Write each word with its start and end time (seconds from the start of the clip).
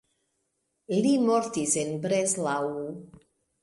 Li 1.03 1.13
mortis 1.27 1.79
en 1.85 1.95
Breslau. 2.09 2.71